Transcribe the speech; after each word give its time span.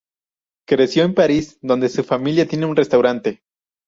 Creció 0.67 1.03
en 1.03 1.13
París 1.13 1.59
donde 1.61 1.87
su 1.87 2.03
familia 2.03 2.47
tiene 2.47 2.65
un 2.65 2.75
restaurante. 2.75 3.43